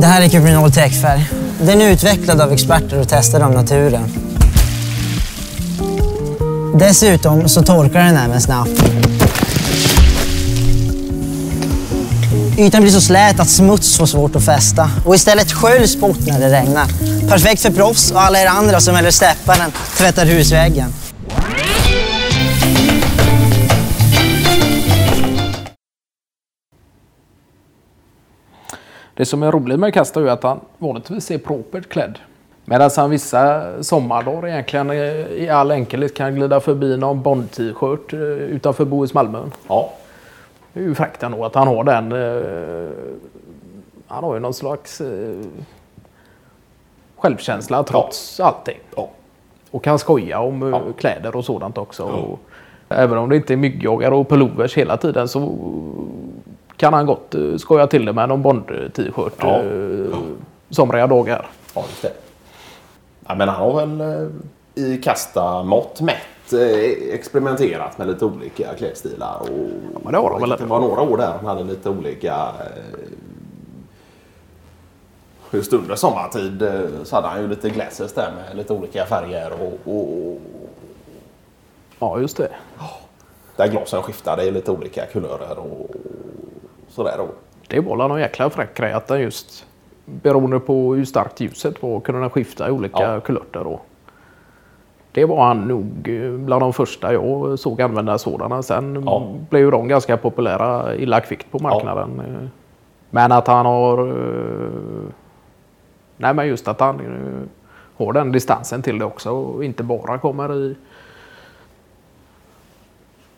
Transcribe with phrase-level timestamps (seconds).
[0.00, 1.30] Det här är Cuprinol täckfärg.
[1.62, 4.04] Den är utvecklad av experter och testad av naturen.
[6.78, 8.82] Dessutom så torkar den även snabbt.
[12.58, 16.40] Ytan blir så slät att smuts får svårt att fästa och istället sköljs bort när
[16.40, 16.86] det regnar.
[17.28, 20.92] Perfekt för proffs och alla er andra som hellre steppar än tvättar husväggen.
[29.16, 32.18] Det som är roligt med Kasta är att han vanligtvis är propert klädd.
[32.64, 34.90] Medan han vissa sommardagar egentligen
[35.32, 39.38] i all enkelhet kan glida förbi någon Bond-t-shirt eh, utanför Bohus Malmö.
[39.68, 39.92] Ja,
[40.72, 42.12] Det är ju fräckt ändå att han har den.
[42.12, 42.90] eh,
[44.06, 45.36] Han har ju någon slags eh,
[47.16, 48.78] självkänsla trots allting.
[48.96, 49.08] ja.
[49.70, 50.80] Och kan skoja om eh, Ja.
[50.98, 52.02] kläder och sådant också.
[52.02, 52.38] Och
[52.88, 55.54] även om det inte är myggjagare och pullovers hela tiden så
[56.76, 59.62] kan han gott eh, skoja till det med någon Bond-t-shirt Ja.
[59.62, 60.18] eh,
[60.70, 61.46] somriga dagar.
[61.74, 62.12] Ja, just det.
[63.26, 66.52] Ja, men han har väl eh, i kasta mått mätt
[67.12, 69.38] experimenterat med lite olika klädstilar.
[69.40, 72.48] Och, men det har han väl Det var några år där han hade lite olika...
[75.50, 76.64] Just under sommartid
[77.04, 80.40] så hade han ju lite glasses där med lite olika färger och, och, och
[81.98, 82.48] Ja, just det.
[83.56, 85.90] där glasen skiftade i lite olika kulörer och
[86.96, 87.20] sådär.
[87.20, 87.34] Och,
[87.68, 89.66] Det var någon jäkla fräck grej att den just
[90.04, 93.20] beroende på hur starkt ljuset var kunde den skifta i olika Ja.
[93.20, 93.64] kulörter.
[93.64, 93.80] Då.
[95.12, 98.62] Det var han nog eh, bland de första jag såg använda sådana.
[98.62, 99.28] Sen Ja.
[99.50, 102.20] blev de ganska populära illa kvickt på marknaden.
[102.20, 102.48] Eh,
[103.10, 104.08] Men att han har...
[104.08, 105.08] eh,
[106.16, 107.00] Nej men just att han
[107.96, 110.74] har den distansen till det också och inte bara kommer i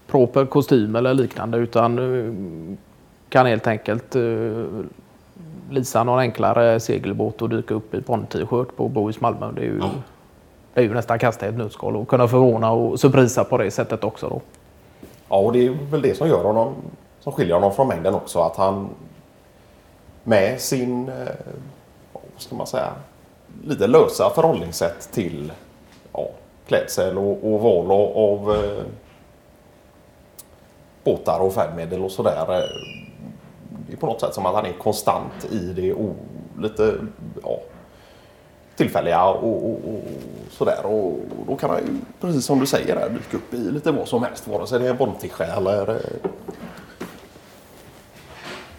[0.06, 1.98] proper kostym eller liknande utan
[3.28, 4.16] kan helt enkelt
[5.70, 9.52] lisa någon enklare segelbåt och dyka upp i Bond-t-shirt på Bohus Malmö.
[9.52, 9.80] Det är ju,
[10.74, 13.70] det är ju nästan kasta i ett nötskal och kunna förvåna och surprisa på det
[13.70, 14.28] sättet också.
[14.28, 14.40] Då.
[15.28, 16.74] Ja, och det är väl det som gör honom,
[17.20, 18.40] som skiljer honom från mängden också.
[18.40, 18.88] Att han
[20.24, 21.28] med sin, eh,
[22.12, 22.92] vad ska man säga,
[23.64, 25.52] lite lösa förhållningssätt till
[26.12, 26.28] ja,
[26.66, 28.84] klädsel och, och val av, av eh,
[31.04, 32.62] båtar och färdmedel och sådär.
[33.86, 36.14] Det är på något sätt som att han är konstant i det o,
[36.58, 36.94] lite
[37.42, 37.58] ja,
[38.76, 40.00] tillfälliga och, och, och
[40.50, 40.86] sådär.
[40.86, 44.08] Och då kan han ju, precis som du säger, där, dyka upp i lite vad
[44.08, 44.48] som helst.
[44.48, 46.30] Vare sig det är bolltischa eller eh,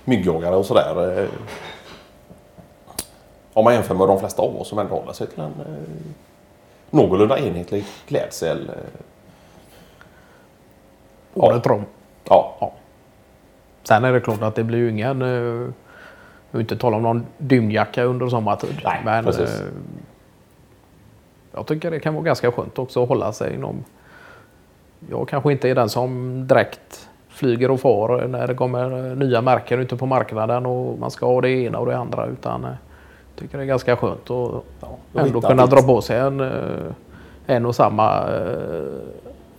[0.05, 1.19] myggjagare och sådär.
[1.23, 1.29] eh.
[3.53, 6.01] Om man jämför med de flesta av oss som ändå håller sig till en eh,
[6.89, 8.69] någorlunda enhetlig klädsel.
[8.69, 8.75] eh.
[11.33, 11.85] Året om.
[12.23, 12.71] Ja, Ja.
[13.89, 15.21] Sen är det klart att det blir ju ingen...
[15.21, 15.69] Uh,
[16.53, 18.81] inte tala om någon dymjacka under sommartid.
[18.83, 19.61] Nej, men precis.
[19.61, 19.67] eh,
[21.53, 23.83] jag tycker det kan vara ganska skönt också att hålla sig inom...
[25.09, 29.79] Jag kanske inte är den som direkt flyger och far när det kommer nya märken
[29.79, 32.25] ute på marknaden och man ska ha det ena och det andra.
[32.25, 34.97] Utan eh, jag tycker det är ganska skönt att ja.
[35.13, 36.91] Ändå kunna dra på sig en, eh,
[37.45, 38.83] en och samma eh,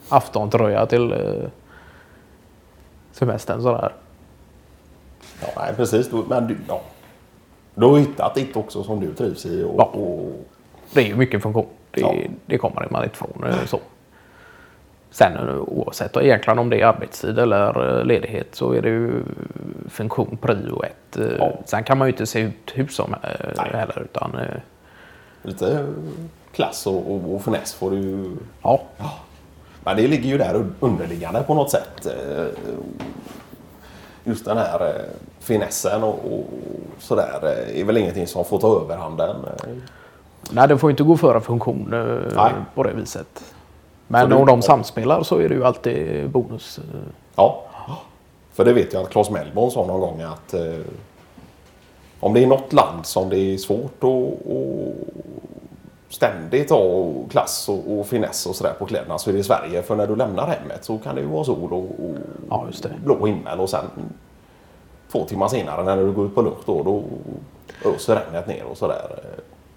[0.08, 1.48] aftontröja till eh,
[3.12, 3.92] semestern sådär.
[5.40, 6.10] Ja, nej, precis.
[6.28, 6.80] Men du, ja.
[7.74, 9.62] du har hittat ditt också som du trivs i.
[9.64, 9.84] Och, Ja.
[9.84, 10.32] och,
[10.92, 11.66] Det är ju mycket funktion.
[11.90, 12.14] Det, Ja.
[12.46, 13.44] det kommer man inte ifrån.
[13.66, 13.80] Så.
[15.10, 19.12] Sen eh, oavsett egentligen om det är arbetstid eller eh, ledighet så är det ju
[19.88, 21.16] funktion prio ett.
[21.18, 21.52] Eh, Ja.
[21.64, 23.70] Sen kan man ju inte se ut hur som Nej.
[23.72, 24.36] heller utan
[25.42, 25.86] lite
[26.52, 28.30] klass och, och, och finess får du ju
[28.62, 28.82] ja,
[29.84, 32.06] Men det ligger ju där underliggande på något sätt.
[34.30, 35.02] Just den här eh,
[35.40, 36.44] finessen och, och
[36.98, 39.30] sådär eh, är väl ingenting som får ta överhanden.
[39.30, 39.70] eh.
[40.50, 42.52] Nej, det får inte gå före funktion eh, Nej.
[42.74, 43.54] på det viset.
[44.08, 46.78] Men du- om de samspelar så är det ju alltid bonus.
[46.78, 46.84] eh.
[47.36, 47.62] Ja,
[48.52, 50.74] för det vet jag att Claes Mellborn sa någon gång att eh,
[52.20, 55.29] om det är något land som det är svårt att, att
[56.10, 59.82] ständigt ha klass och, och finess och sådär på kläderna så är det Sverige.
[59.82, 62.14] För när du lämnar hemmet så kan det ju vara sol och, och
[62.50, 62.66] Ja,
[63.04, 63.84] blå himmel och sen
[65.12, 67.02] två timmar senare när du går ut på lunch då, då
[67.90, 69.02] öser regnet ner och sådär.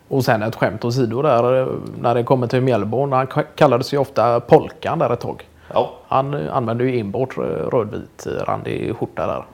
[0.07, 1.67] Och sen ett skämt åsido där
[2.01, 3.13] när det kommer till Mjällborn.
[3.13, 5.47] Han kallades ju ofta Polkan där ett tag.
[5.73, 7.37] Ja, Han använde ju enbart
[7.73, 9.45] rödvit randig skjorta där.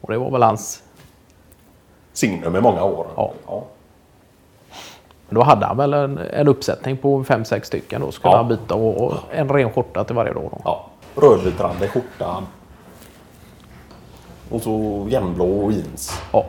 [0.00, 0.82] Och det var väl hans...
[2.12, 3.06] signum i många år.
[3.16, 3.32] Ja.
[3.46, 3.64] ja.
[5.28, 8.00] Då hade han väl en, en uppsättning på fem sex stycken.
[8.00, 8.36] Då skulle Ja.
[8.36, 10.42] han byta och, och en ren skjorta till varje dag.
[10.52, 10.60] Då.
[10.64, 12.42] Ja, rödvitrandig skjorta.
[14.50, 16.22] Och så jämnblå jeans.
[16.32, 16.44] Ja.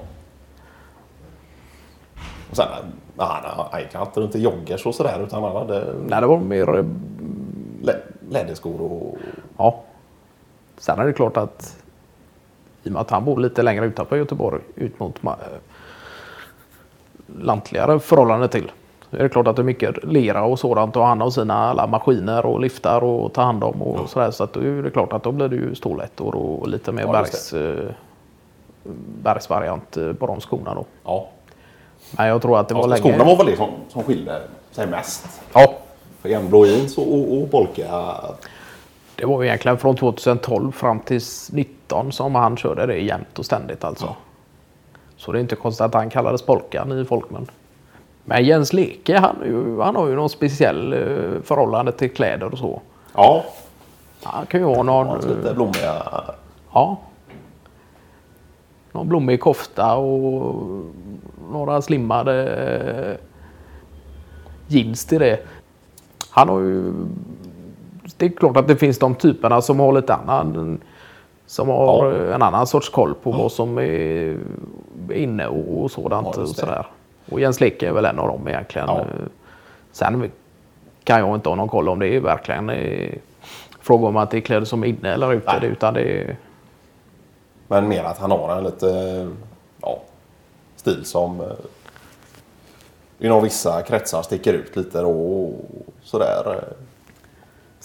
[2.51, 2.65] Sen,
[3.17, 6.37] han, han gick inte runt i joggers och sådär utan han hade Nej, det var
[6.39, 6.77] mer...
[6.77, 6.85] eh,
[7.81, 9.17] lä- läderskor och...
[9.57, 9.79] Ja.
[10.77, 11.77] Sen är det klart att
[12.83, 15.23] i och med att han bor lite längre utanför Göteborg ut mot
[17.41, 18.71] lantligare förhållande till.
[19.09, 21.53] Så är det klart att det är mycket lera och sådant och han har sina
[21.69, 24.31] alla maskiner och liftar och ta hand om och sådär.
[24.31, 27.01] Så att då är det klart att då blir det ju stålättor och lite mer
[27.03, 27.89] Ja, bergs, eh,
[29.23, 30.85] bergsvariant eh, på de skorna då.
[31.03, 31.27] Ja.
[32.11, 33.01] Men jag tror att det var Ja, länge...
[33.01, 34.41] Skorna var väl det som, som skilde
[34.71, 35.41] sig mest.
[35.53, 35.73] Ja,
[36.21, 38.13] För jämnblå jeans och, och, och bolka.
[39.15, 43.83] det var egentligen från 2012 fram till 2019 som han körde det jämt och ständigt
[43.83, 44.15] alltså.
[45.17, 47.47] Så det är inte konstigt att han kallades Polkan i folkmun.
[48.25, 52.57] Men Jens Leke, han, ju, han har ju någon speciell eh, förhållande till kläder och
[52.57, 52.81] så.
[53.13, 53.45] Ja,
[54.23, 55.17] Han kan ju ha någon...
[55.17, 56.03] lite blommiga.
[56.73, 56.97] Ja.
[58.91, 60.65] Någon blommig kofta och
[61.51, 63.25] några slimmade eh,
[64.67, 65.39] jeans till det.
[66.29, 66.93] Han har ju...
[68.17, 70.79] Det är klart att det finns de typerna som har lite annan...
[71.47, 72.33] Som har Ja.
[72.35, 74.37] en annan sorts koll på vad som är
[75.13, 76.27] inne och, och sådant.
[76.35, 76.85] Ja, och sådär.
[77.31, 78.87] Och Jens Leke är väl en av dem egentligen.
[78.87, 78.99] Ja.
[78.99, 79.05] Eh,
[79.91, 80.31] Sen
[81.03, 83.13] kan jag inte ha någon koll om det är verkligen eh,
[83.81, 85.59] fråga om att det är kläder som är inne eller ute.
[85.61, 85.69] Nej.
[85.71, 86.37] Utan det är,
[87.67, 89.29] Men mer att han har en lite
[89.81, 89.99] ja,
[90.75, 91.47] stil som eh,
[93.19, 95.53] inom vissa kretsar sticker ut lite då och
[96.03, 96.63] sådär.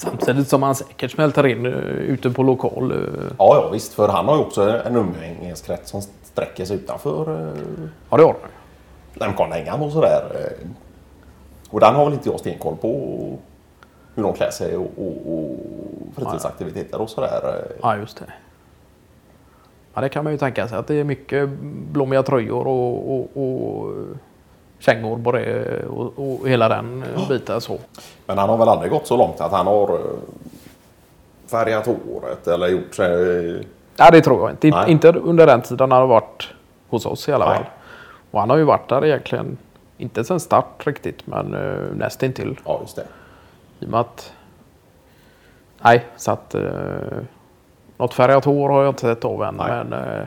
[0.02, 2.93] Samtidigt som han säkert smälter in uh, ute på lokal.
[2.93, 2.99] eh,
[3.38, 3.94] Ja, ja visst.
[3.94, 7.62] För han har ju också en umgängeskrets som sträcker sig utanför eh,
[8.10, 8.50] ja, det har han.
[9.14, 10.22] Lemkonängan och sådär.
[10.34, 10.69] eh.
[11.70, 12.88] Och den har väl inte jag stenkoll på
[14.14, 15.56] hur de klär sig och, och, och
[16.16, 17.40] fritidsaktiviteter och sådär.
[17.70, 17.76] eh.
[17.82, 18.25] Ja, just det.
[19.94, 21.49] Ja, det kan man ju tänka sig att det är mycket
[21.93, 23.94] blommiga tröjor och, och, och
[24.82, 27.79] kängor på det och, och hela den eh, biten så.
[28.26, 30.00] Men han har väl aldrig gått så långt att han har eh,
[31.46, 33.67] färgat håret eller gjort sig...
[33.96, 34.69] Nej, det tror jag inte.
[34.69, 34.90] In- Nej.
[34.90, 36.49] Inte under den tiden han har varit
[36.88, 37.56] hos oss i alla Nej.
[37.56, 37.67] fall.
[38.31, 39.56] Och han har ju varit där egentligen,
[39.99, 42.61] inte sen start riktigt, men uh, nästintill.
[42.64, 43.05] Ja, just det.
[43.81, 44.32] I och med att...
[45.82, 46.55] Nej, så att...
[46.55, 46.70] Uh,
[47.96, 49.55] något färgat hår har jag inte sett av än.
[49.55, 49.69] Nej.
[49.69, 50.25] Men uh,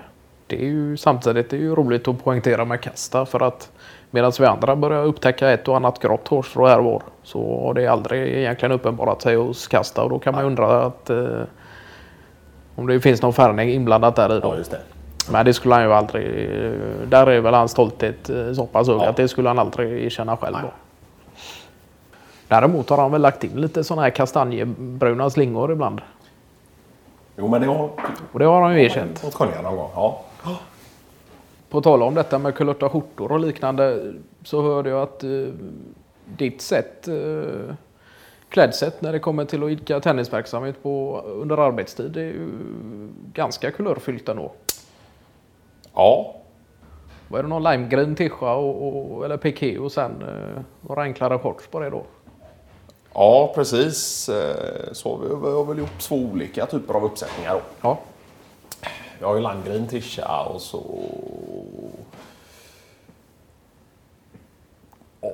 [0.48, 3.72] det är ju samtidigt är ju roligt att poängtera med kasta för att
[4.12, 7.74] medan vi andra börjar upptäcka ett och annat grått hårstrå här och var så har
[7.74, 11.42] det aldrig egentligen uppenbarat sig hos kasta och då kan man ju undra att uh,
[12.76, 14.56] om det finns någon färgning inblandat där i då.
[14.72, 14.78] Ja.
[15.32, 16.26] Men det skulle han ju aldrig...
[16.66, 16.72] eh,
[17.08, 19.10] Där är väl hans stolthet eh, så pass hög Ja.
[19.10, 20.56] att det skulle han aldrig erkänna själv.
[20.62, 20.72] Nej.
[22.48, 26.02] Däremot har han väl lagt in lite sådana här kastanjebruna slingor ibland.
[27.38, 27.90] Jo, men det har
[28.32, 29.24] Och det har han ju erkänt.
[29.64, 29.90] någon gång.
[29.96, 30.22] Ja.
[31.70, 34.14] På tal om detta med kulörta skjortor och liknande
[34.44, 35.30] så hörde jag att eh,
[36.38, 37.76] ditt sätt, eh,
[38.50, 42.50] klädsätt när det kommer till att idka tennisverksamhet på, under arbetstid är ju
[43.34, 44.52] ganska kulörfyllt ändå.
[45.96, 46.36] ja,
[47.28, 51.68] Var det någon limegreen tischa och, och, eller piké och sen eh, några enklare shorts
[51.68, 52.04] på det då?
[53.14, 54.30] Ja, precis.
[54.30, 57.54] Eh, Så vi vi har väl gjort två olika typer av uppsättningar.
[57.54, 57.62] Då.
[57.82, 57.98] Ja.
[59.20, 60.84] Jag har ju landgreen tisha och så...
[65.22, 65.32] Ja,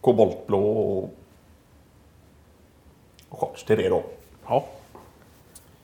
[0.00, 1.10] koboltblå och
[3.30, 4.02] och shorts till det då.
[4.48, 4.64] ja.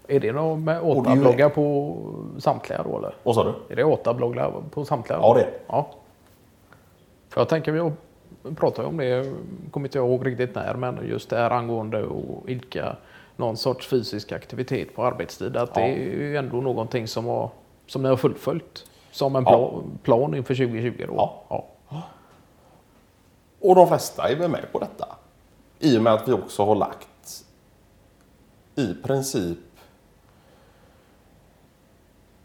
[0.09, 1.97] Är det någon med Och åtabloggar på
[2.39, 3.15] samtliga då eller?
[3.23, 3.73] Vad sa du?
[3.73, 5.19] Är det åtabloggar på samtliga?
[5.19, 5.51] Ja, det är.
[5.67, 5.87] Ja.
[7.29, 7.93] För jag tänker, vi
[8.55, 9.33] pratade ju om det,
[9.71, 12.97] kommer inte jag ihåg riktigt när, men just det här angående att idka
[13.37, 15.57] någon sorts fysisk aktivitet på arbetstid.
[15.57, 15.87] Att det Ja.
[15.87, 17.51] är ju ändå någonting som, har,
[17.87, 19.51] som ni har fullföljt som en Ja.
[19.51, 21.15] plan, plan inför 2020 då.
[21.49, 21.65] Ja.
[23.61, 25.09] Och de flesta är väl med på detta.
[25.79, 27.45] I och med att vi också har lagt
[28.75, 29.59] i princip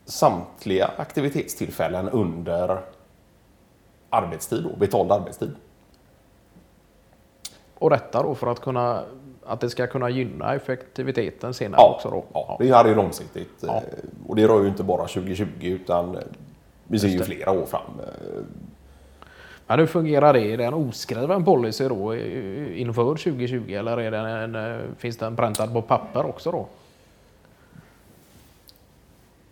[0.05, 2.81] samtliga aktivitetstillfällen under
[4.09, 5.55] arbetstid, då, betald arbetstid.
[7.77, 9.03] Och detta då för att, kunna,
[9.51, 12.23] att det ska kunna gynna effektiviteten senare Ja, också då.
[12.33, 13.49] ja, det här är långsiktigt.
[13.61, 13.75] Ja.
[13.75, 13.81] eh,
[14.27, 16.21] Och det rör ju inte bara 2020 utan eh,
[16.87, 17.81] vi ser ju flera år fram.
[17.99, 18.43] eh,
[19.67, 20.39] Men hur fungerar det?
[20.53, 25.35] Är det en oskriven policy då inför 2020 eller är det en, eh, finns den
[25.35, 26.67] präntad på papper också då?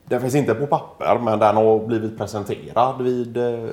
[0.06, 3.70] Den finns inte på papper men den har blivit presenterad vid eh,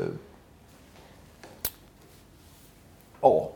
[3.20, 3.48] ja,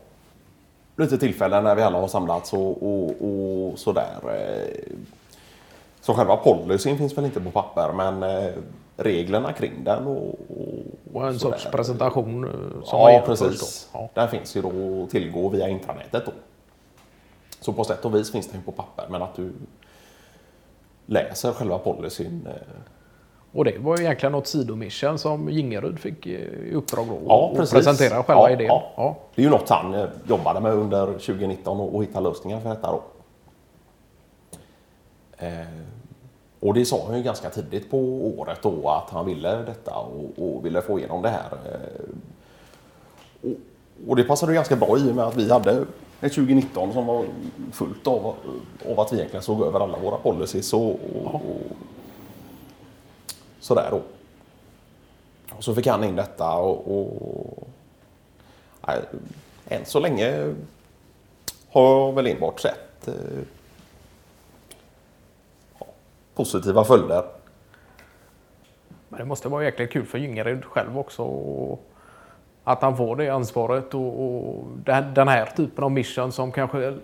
[1.01, 4.17] lite tillfällen när vi alla har samlats och, och, och sådär.
[4.25, 4.93] eh.
[6.01, 8.53] Så själva policyn finns väl inte på papper men eh,
[8.97, 11.57] reglerna kring den och, och, Och en Sådär.
[11.59, 12.51] sorts presentation eh,
[12.85, 13.89] som Ja, precis.
[13.93, 13.99] Då.
[13.99, 14.09] Ja.
[14.15, 16.33] Den finns ju då att tillgå via intranätet då.
[17.61, 19.53] Så på sätt och vis finns den på papper, men att du
[21.07, 22.49] läser själva policyn.
[23.53, 27.19] Och det var egentligen något sidomission som Gingerud fick eh, i uppdrag då.
[27.29, 28.67] Ja, och presentera själva Ja, idén.
[28.67, 28.93] ja.
[28.97, 29.17] Ja.
[29.35, 32.69] Det är ju något han eh, jobbade med under 2019 och, och hitta lösningar för
[32.69, 33.03] detta då.
[35.39, 35.51] Eh,
[36.61, 37.99] och det sa han ju ganska tidigt på
[38.39, 41.49] året då att han ville detta och, och ville få igenom det här.
[41.73, 42.05] Eh,
[43.51, 43.57] och,
[44.09, 45.71] och det passade ganska bra i och med att vi hade
[46.21, 47.25] ett 2019 som var
[47.73, 48.35] fullt av,
[48.91, 50.91] av att vi egentligen såg över alla våra policies och,
[51.25, 51.41] och
[53.61, 54.03] sådär då.
[55.57, 57.69] Och så fick han in detta och, och
[58.87, 58.99] nej,
[59.69, 60.55] än så länge
[61.71, 63.15] har jag väl enbart sett eh,
[66.35, 67.25] positiva följder.
[69.09, 71.25] Men det måste vara jäkligt kul för Gyngered själv också.
[72.65, 76.99] Att han får det ansvaret och, och den den här typen av mission som kanske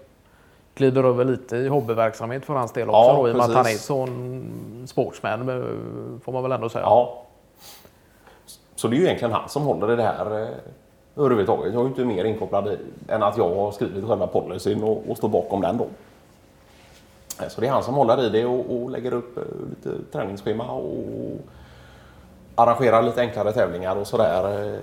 [0.77, 2.99] glider över lite i hobbyverksamhet för hans del också.
[2.99, 6.69] Ja, då, I och med att han är sån sportsman eh, får man väl ändå
[6.69, 6.85] säga.
[6.85, 7.23] Ja.
[8.75, 10.49] Så det är ju egentligen han som håller i det här eh,
[11.17, 11.73] överhuvudtaget.
[11.73, 12.77] Jag är ju inte mer inkopplad
[13.09, 15.87] än att jag har skrivit själva policyn och, och står bakom den då.
[17.43, 19.39] Eh, Så det är han som håller i det och, och lägger upp
[19.71, 21.39] lite träningsschema och
[22.55, 24.79] arrangerar lite enklare tävlingar och sådär.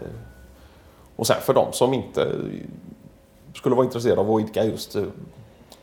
[1.16, 2.28] Och sen för de som inte
[3.56, 4.96] skulle vara intresserade av att idka just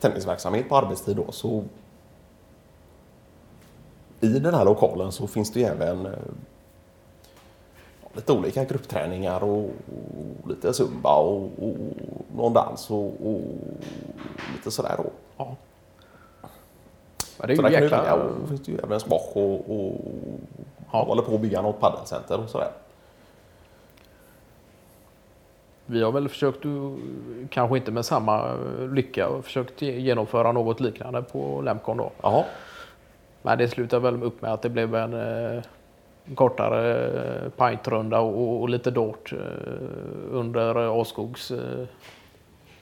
[0.01, 1.63] tennisverksamhet på arbetstid då så
[4.21, 6.11] i den här lokalen så finns det ju även eh,
[8.13, 9.65] lite olika gruppträningar och,
[10.43, 11.75] och lite zumba och, och
[12.35, 13.41] någon dans och, och
[14.55, 15.05] lite sådär då.
[15.37, 15.55] Ja.
[17.37, 17.97] Men det är Så ju kan du jäkla...
[17.97, 18.13] välja.
[18.13, 19.95] Och det finns det ju även squash och, och
[20.93, 21.03] Ja.
[21.03, 22.71] håller på att bygga något paddelcenter och sådär.
[25.91, 26.95] Vi har väl försökt, uh,
[27.49, 32.11] kanske inte med samma uh, lycka, försökt ge- genomföra något liknande på Lemcon då.
[32.21, 32.43] Jaha.
[33.41, 35.63] Men det slutade väl upp med att det blev en eh,
[36.35, 37.09] kortare
[37.45, 39.39] eh, pintrunda och, och lite dort eh,
[40.31, 41.51] under eh, Åskogs...
[41.51, 41.85] Eh,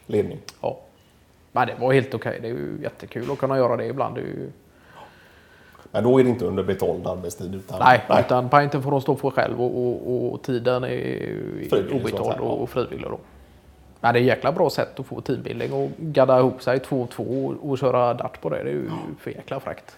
[0.06, 0.38] Ledning.
[0.62, 0.78] ja.
[1.52, 2.40] Men det var helt okej.
[2.42, 4.16] Det är ju jättekul att kunna göra det ibland.
[4.16, 4.52] Det är ju,
[5.92, 7.80] Men då är det inte under betald arbetstid utan...
[7.80, 10.90] nej, utan pinten får de stå för själv och, och, och tiden är
[11.70, 13.10] Frivillig, obetald och, och frivillig.
[13.10, 13.20] Då.
[14.00, 17.02] Men det är ett jäkla bra sätt att få teambuilding och gadda ihop sig två
[17.02, 18.64] och två och, och köra dart på det.
[18.64, 19.98] Det är ju för jäkla fräckt.